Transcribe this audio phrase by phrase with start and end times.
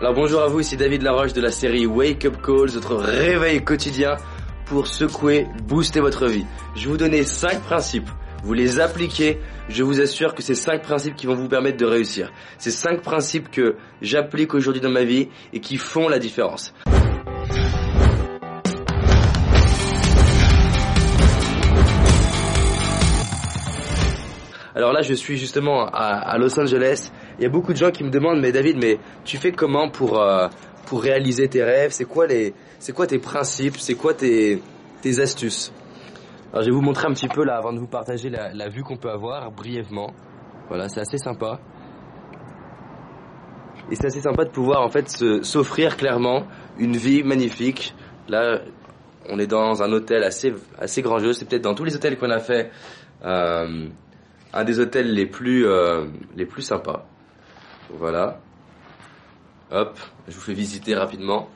[0.00, 3.62] Alors bonjour à vous, ici David Laroche de la série Wake Up Calls, votre réveil
[3.62, 4.16] quotidien
[4.66, 6.44] pour secouer, booster votre vie.
[6.74, 8.08] Je vais vous donner 5 principes.
[8.42, 9.38] Vous les appliquez,
[9.68, 12.32] je vous assure que c'est 5 principes qui vont vous permettre de réussir.
[12.58, 16.74] C'est 5 principes que j'applique aujourd'hui dans ma vie et qui font la différence.
[24.76, 27.12] Alors là, je suis justement à, Los Angeles.
[27.38, 29.88] Il y a beaucoup de gens qui me demandent, mais David, mais tu fais comment
[29.88, 30.48] pour euh,
[30.86, 31.90] pour réaliser tes rêves?
[31.90, 32.26] C'est quoi
[32.94, 33.76] quoi tes principes?
[33.76, 34.62] C'est quoi tes
[35.02, 35.72] tes astuces?
[36.52, 38.68] Alors je vais vous montrer un petit peu là avant de vous partager la, la
[38.68, 40.12] vue qu'on peut avoir brièvement.
[40.68, 41.58] Voilà, c'est assez sympa.
[43.90, 45.08] Et c'est assez sympa de pouvoir en fait
[45.42, 46.44] s'offrir clairement
[46.78, 47.94] une vie magnifique.
[48.28, 48.60] Là,
[49.28, 51.36] on est dans un hôtel assez assez grandiose.
[51.38, 52.70] C'est peut-être dans tous les hôtels qu'on a fait.
[53.24, 53.88] Euh,
[54.52, 56.06] un des hôtels les plus, euh,
[56.36, 57.06] les plus sympas.
[57.90, 58.40] Voilà.
[59.70, 59.98] Hop,
[60.28, 61.48] je vous fais visiter rapidement.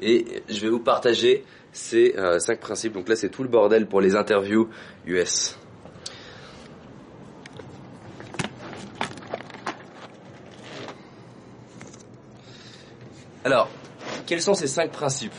[0.00, 2.92] Et je vais vous partager ces euh, cinq principes.
[2.92, 4.68] Donc là, c'est tout le bordel pour les interviews
[5.06, 5.58] US.
[13.44, 13.68] Alors,
[14.26, 15.32] quels sont ces cinq principes?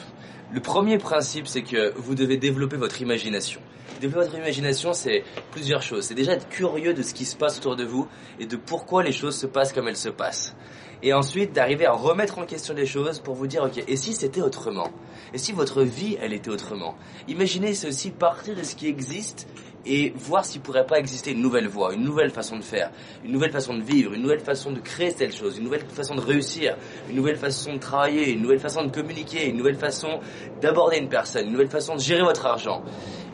[0.52, 3.62] Le premier principe, c'est que vous devez développer votre imagination.
[4.00, 6.06] Développer votre imagination, c'est plusieurs choses.
[6.06, 8.08] C'est déjà être curieux de ce qui se passe autour de vous
[8.40, 10.56] et de pourquoi les choses se passent comme elles se passent.
[11.02, 14.14] Et ensuite, d'arriver à remettre en question les choses pour vous dire, ok, et si
[14.14, 14.90] c'était autrement?
[15.34, 16.96] Et si votre vie, elle était autrement?
[17.28, 19.48] Imaginez, aussi partir de ce qui existe
[19.86, 22.92] et voir s'il pourrait pas exister une nouvelle voie, une nouvelle façon de faire,
[23.24, 26.16] une nouvelle façon de vivre, une nouvelle façon de créer telle chose, une nouvelle façon
[26.16, 26.76] de réussir,
[27.10, 30.20] une nouvelle façon de travailler, une nouvelle façon de communiquer, une nouvelle façon
[30.62, 32.84] d'aborder une personne, une nouvelle façon de gérer votre argent.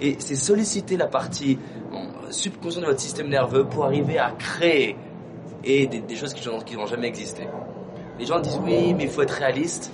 [0.02, 1.58] Et c'est solliciter la partie
[2.30, 4.96] subconsciente de votre système nerveux pour arriver à créer
[5.64, 7.48] et des, choses qui n'ont jamais existé.
[8.20, 9.92] Les gens disent oui, mais il faut être réaliste.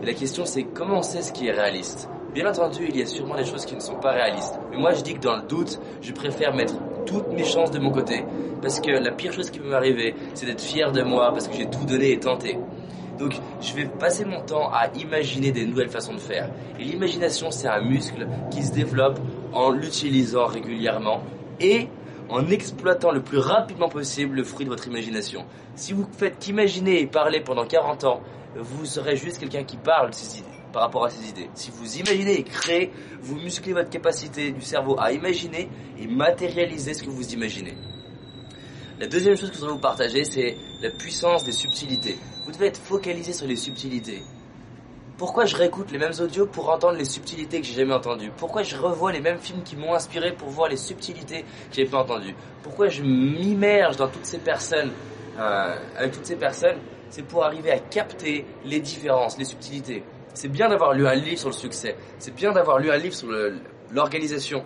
[0.00, 2.08] Et la question c'est comment on sait ce qui est réaliste?
[2.34, 4.58] Bien entendu, il y a sûrement des choses qui ne sont pas réalistes.
[4.70, 7.78] Mais moi, je dis que dans le doute, je préfère mettre toutes mes chances de
[7.78, 8.24] mon côté.
[8.62, 11.54] Parce que la pire chose qui peut m'arriver, c'est d'être fier de moi parce que
[11.54, 12.58] j'ai tout donné et tenté.
[13.18, 16.48] Donc, je vais passer mon temps à imaginer des nouvelles façons de faire.
[16.80, 19.20] Et l'imagination, c'est un muscle qui se développe
[19.52, 21.22] en l'utilisant régulièrement
[21.60, 21.88] et
[22.30, 25.44] en exploitant le plus rapidement possible le fruit de votre imagination.
[25.74, 28.20] Si vous faites qu'imaginer et parler pendant 40 ans,
[28.56, 30.14] vous serez juste quelqu'un qui parle
[30.72, 31.48] par rapport à ces idées.
[31.54, 32.90] Si vous imaginez et créez,
[33.20, 35.68] vous musclez votre capacité du cerveau à imaginer
[35.98, 37.76] et matérialiser ce que vous imaginez.
[38.98, 42.16] La deuxième chose que je voudrais vous partager, c'est la puissance des subtilités.
[42.44, 44.22] Vous devez être focalisé sur les subtilités.
[45.18, 48.32] Pourquoi je réécoute les mêmes audios pour entendre les subtilités que j'ai jamais entendues?
[48.36, 51.84] Pourquoi je revois les mêmes films qui m'ont inspiré pour voir les subtilités que j'ai
[51.84, 52.34] pas entendues?
[52.62, 54.90] Pourquoi je m'immerge dans toutes ces personnes,
[55.38, 56.78] euh, avec toutes ces personnes?
[57.10, 60.02] C'est pour arriver à capter les différences, les subtilités.
[60.34, 61.96] C'est bien d'avoir lu un livre sur le succès.
[62.18, 63.28] C'est bien d'avoir lu un livre sur
[63.90, 64.64] l'organisation.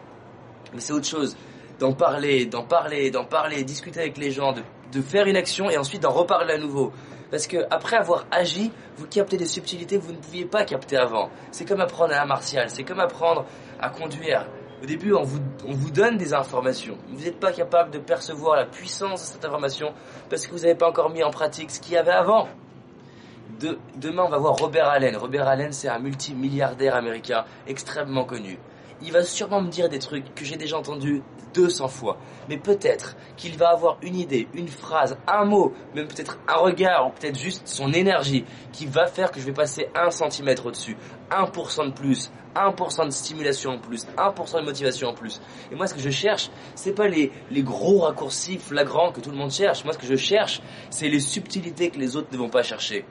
[0.73, 1.37] Mais c'est autre chose.
[1.79, 4.63] D'en parler, d'en parler, d'en parler, discuter avec les gens, de,
[5.03, 6.93] faire une action et ensuite d'en reparler à nouveau.
[7.31, 10.97] Parce que après avoir agi, vous captez des subtilités que vous ne pouviez pas capter
[10.97, 11.29] avant.
[11.51, 13.45] C'est comme apprendre à un martial, c'est comme apprendre
[13.81, 14.47] à conduire.
[14.83, 16.97] Au début, on vous, on vous donne des informations.
[17.09, 19.93] Vous n'êtes pas capable de percevoir la puissance de cette information
[20.31, 22.49] parce que vous n'avez pas encore mis en pratique ce qu'il y avait avant
[23.97, 25.17] demain, on va voir Robert Allen.
[25.17, 28.59] Robert Allen, c'est un multimilliardaire américain extrêmement connu.
[29.03, 31.23] Il va sûrement me dire des trucs que j'ai déjà entendus
[31.57, 32.19] 200 fois.
[32.49, 37.09] Mais peut-être qu'il va avoir une idée, une phrase, un mot, même peut-être un regard,
[37.09, 40.97] ou peut-être juste son énergie, qui va faire que je vais passer un centimètre au-dessus,
[41.31, 45.41] 1% de plus, 1% de stimulation en plus, 1% de motivation en plus.
[45.71, 49.31] Et moi, ce que je cherche, c'est pas les, les gros raccourcis flagrants que tout
[49.31, 49.85] le monde cherche.
[49.85, 53.05] Moi, ce que je cherche, c'est les subtilités que les autres ne vont pas chercher.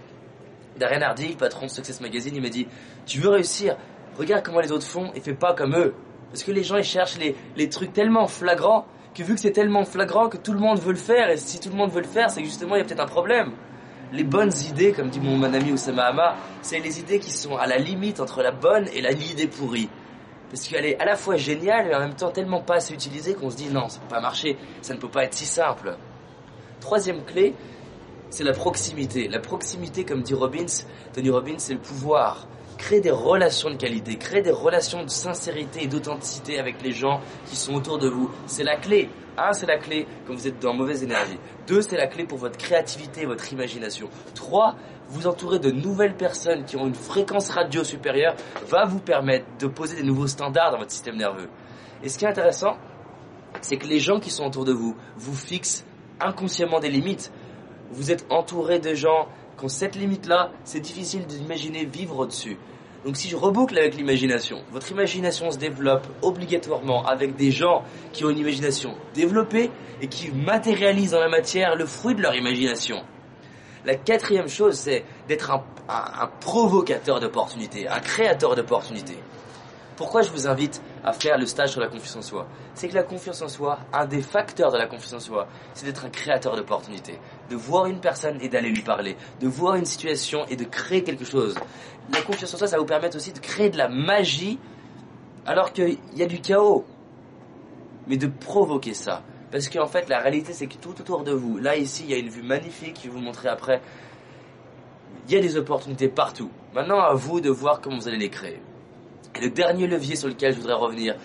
[0.78, 2.68] Darren Hardy, le patron de Success Magazine, il m'a dit
[3.06, 3.78] Tu veux réussir?
[4.18, 5.94] Regarde comment les autres font et fais pas comme eux.
[6.31, 9.52] Parce que les gens ils cherchent les, les trucs tellement flagrants que vu que c'est
[9.52, 12.02] tellement flagrant que tout le monde veut le faire et si tout le monde veut
[12.02, 13.52] le faire, c'est que justement il y a peut-être un problème.
[14.12, 17.66] Les bonnes idées, comme dit mon, ami Oussama Hama, c'est les idées qui sont à
[17.66, 19.89] la limite entre la bonne et la l'idée pourrie.
[20.50, 23.33] Parce qu'elle est à la fois géniale et en même temps tellement pas assez utilisée
[23.33, 25.98] qu'on se dit non, ça peut pas marcher, ça ne peut pas être si simple.
[26.81, 27.56] Troisième clé,
[28.30, 29.27] c'est la proximité.
[29.27, 30.66] La proximité, comme dit Robbins,
[31.13, 32.48] Tony Robbins, c'est le pouvoir.
[32.77, 37.22] Créer des relations de qualité, créer des relations de sincérité et d'authenticité avec les gens
[37.45, 38.30] qui sont autour de vous.
[38.48, 39.10] C'est la clé.
[39.38, 41.39] Un, c'est la clé quand vous êtes dans mauvaise énergie.
[41.68, 44.10] Deux, c'est la clé pour votre créativité et votre imagination.
[44.33, 44.75] Trois,
[45.07, 48.36] vous entourer de nouvelles personnes qui ont une fréquence radio supérieure
[48.68, 51.50] va vous permettre de poser des nouveaux standards dans votre système nerveux.
[52.04, 52.78] Et ce qui est intéressant,
[53.62, 55.86] c'est que les gens qui sont autour de vous vous fixent
[56.19, 57.31] inconsciemment des limites
[57.91, 59.27] vous êtes entouré de gens
[59.57, 62.57] Quand cette limite-là, c'est difficile d'imaginer vivre au-dessus.
[63.05, 68.25] Donc si je reboucle avec l'imagination, votre imagination se développe obligatoirement avec des gens qui
[68.25, 69.69] ont une imagination développée
[70.01, 73.03] et qui matérialisent dans la matière le fruit de leur imagination.
[73.85, 79.19] La quatrième chose, c'est d'être un, un provocateur d'opportunités, un créateur d'opportunités.
[79.95, 82.96] Pourquoi je vous invite à faire le stage sur la confiance en soi C'est que
[82.96, 86.10] la confiance en soi, un des facteurs de la confiance en soi, c'est d'être un
[86.10, 87.19] créateur d'opportunités.
[87.50, 89.16] De voir une personne et d'aller lui parler.
[89.40, 91.56] De voir une situation et de créer quelque chose.
[92.12, 94.57] La confiance en soi, ça vous permettre aussi de créer de la magie
[95.46, 96.86] alors qu'il y a du chaos.
[98.07, 99.22] Mais de provoquer ça.
[99.52, 102.16] Parce qu'en fait, la réalité, c'est que tout autour de vous, là, ici, il y
[102.16, 103.80] a une vue magnifique, je vais vous montrer après.
[105.28, 106.50] Il y a des opportunités partout.
[106.74, 108.60] Maintenant, à vous de voir comment vous allez les créer.
[109.35, 111.15] Et le dernier levier sur lequel je voudrais revenir,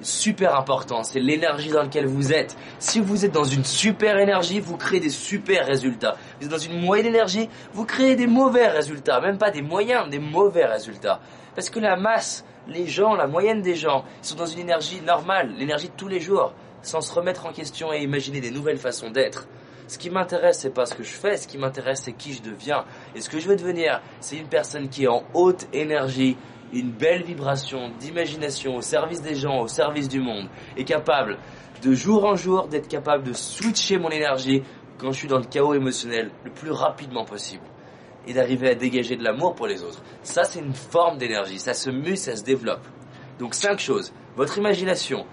[0.00, 2.56] super important, c'est l'énergie dans laquelle vous êtes.
[2.78, 6.16] Si vous êtes dans une super énergie, vous créez des super résultats.
[6.38, 10.08] Vous êtes dans une moyenne énergie, vous créez des mauvais résultats, même pas des moyens,
[10.08, 11.20] des mauvais résultats.
[11.54, 15.52] Parce que la masse, les gens, la moyenne des gens, sont dans une énergie normale,
[15.58, 16.52] l'énergie de tous les jours,
[16.82, 19.48] sans se remettre en question et imaginer des nouvelles façons d'être.
[19.88, 22.42] Ce qui m'intéresse, c'est pas ce que je fais, ce qui m'intéresse, c'est qui je
[22.42, 22.84] deviens.
[23.14, 26.36] Et ce que je veux devenir, c'est une personne qui est en haute énergie,
[26.72, 31.38] une belle vibration d'imagination au service des gens, au service du monde, et capable
[31.82, 34.62] de jour en jour d'être capable de switcher mon énergie
[34.98, 37.62] quand je suis dans le chaos émotionnel le plus rapidement possible
[38.26, 40.02] et d'arriver à dégager de l'amour pour les autres.
[40.22, 42.86] Ça, c'est une forme d'énergie, ça se mue, ça se développe.
[43.38, 44.12] Donc cinq choses.
[44.36, 45.24] Votre imagination,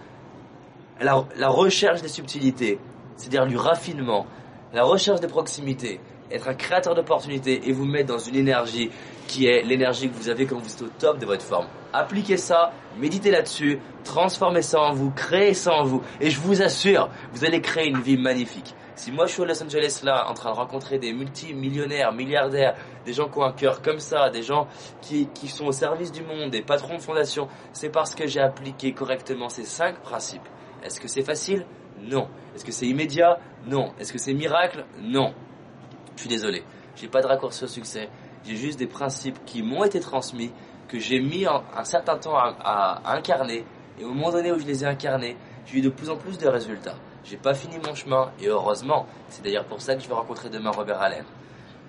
[1.02, 2.80] la, la recherche des subtilités,
[3.18, 4.28] c'est-à-dire du raffinement,
[4.74, 6.00] la recherche des proximités,
[6.32, 8.92] être un créateur d'opportunités et vous mettre dans une énergie
[9.36, 11.68] qui est l'énergie que vous avez quand vous êtes au top de votre forme.
[11.92, 16.62] Appliquez ça, méditez là-dessus, transformez ça en vous, créez ça en vous, et je vous
[16.62, 18.74] assure, vous allez créer une vie magnifique.
[18.96, 22.76] Si moi je suis à Los Angeles là, en train de rencontrer des multimillionnaires, milliardaires,
[23.06, 24.68] des gens qui ont un cœur comme ça, des gens
[25.02, 28.40] qui, qui sont au service du monde, des patrons de fondation, c'est parce que j'ai
[28.40, 30.48] appliqué correctement ces cinq principes.
[30.82, 31.66] Est-ce que c'est facile?
[32.00, 32.30] Non.
[32.56, 33.38] Est-ce que c'est immédiat?
[33.68, 33.92] Non.
[34.00, 34.86] Est-ce que c'est miracle?
[35.02, 35.34] Non.
[36.16, 36.64] Je suis désolé.
[36.96, 38.08] J'ai pas de raccourci au succès.
[38.48, 40.52] J'ai juste des principes qui m'ont été transmis,
[40.88, 43.66] que j'ai mis un certain temps à, incarner.
[44.00, 46.38] Et au moment donné où je les ai incarnés, j'ai eu de plus en plus
[46.38, 46.96] de résultats.
[47.24, 49.08] J'ai pas fini mon chemin, et heureusement.
[49.30, 51.26] C'est d'ailleurs pour ça que je vais rencontrer demain Robert Allen.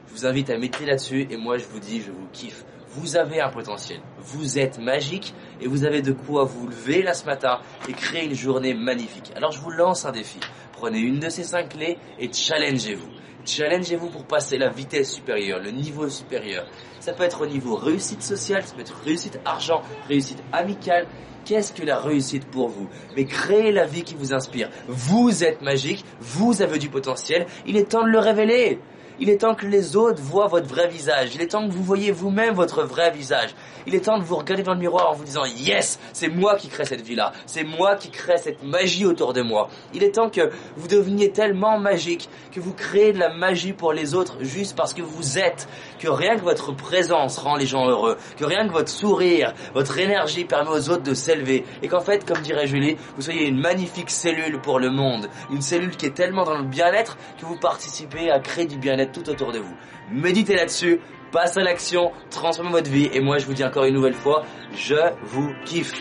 [0.08, 2.64] Je vous invite à méditer là-dessus, et moi je vous dis, je vous kiffe.
[2.88, 4.00] Vous avez un potentiel.
[4.18, 8.24] Vous êtes magique, et vous avez de quoi vous lever là ce matin et créer
[8.24, 9.30] une journée magnifique.
[9.36, 10.40] Alors je vous lance un défi.
[10.72, 13.15] Prenez une de ces cinq clés et challengez-vous.
[13.46, 16.66] Challengez-vous pour passer la vitesse supérieure, le niveau supérieur.
[16.98, 21.06] Ça peut être au niveau réussite sociale, ça peut être réussite argent, réussite amicale.
[21.44, 22.88] Qu'est-ce que la réussite pour vous?
[23.14, 24.68] Mais créez la vie qui vous inspire.
[24.88, 28.80] Vous êtes magique, vous avez du potentiel, il est temps de le révéler.
[29.18, 31.34] Il est temps que les autres voient votre vrai visage.
[31.34, 33.54] Il est temps que vous voyez vous-même votre vrai visage.
[33.86, 36.56] Il est temps de vous regarder dans le miroir en vous disant Yes, c'est moi
[36.56, 37.32] qui crée cette vie-là.
[37.46, 39.68] C'est moi qui crée cette magie autour de moi.
[39.94, 43.94] Il est temps que vous deveniez tellement magique que vous créez de la magie pour
[43.94, 45.66] les autres juste parce que vous êtes.
[45.98, 48.18] Que rien que votre présence rend les gens heureux.
[48.36, 51.64] Que rien que votre sourire, votre énergie permet aux autres de s'élever.
[51.82, 55.28] Et qu'en fait, comme dirait Julie, vous soyez une magnifique cellule pour le monde.
[55.50, 59.05] Une cellule qui est tellement dans le bien-être que vous participez à créer du bien-être
[59.12, 59.74] tout autour de vous.
[60.10, 61.00] Méditez là-dessus,
[61.32, 64.44] passe à l'action, transformez votre vie et moi je vous dis encore une nouvelle fois,
[64.74, 65.94] je vous kiffe.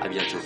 [0.00, 0.38] À bientôt.